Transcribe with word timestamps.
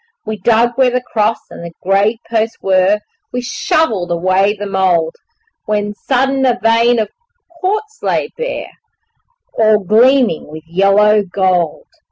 We 0.25 0.37
dug 0.39 0.71
where 0.79 0.89
the 0.89 0.99
cross 1.13 1.37
and 1.51 1.63
the 1.63 1.73
grave 1.83 2.17
posts 2.27 2.57
were, 2.59 3.01
We 3.31 3.41
shovelled 3.41 4.09
away 4.09 4.55
the 4.57 4.65
mould, 4.65 5.13
When 5.65 5.93
sudden 5.93 6.43
a 6.43 6.57
vein 6.59 6.97
of 6.97 7.09
quartz 7.59 7.99
lay 8.01 8.29
bare 8.35 8.69
All 9.59 9.77
gleaming 9.77 10.47
with 10.47 10.63
yellow 10.65 11.21
gold. 11.21 11.85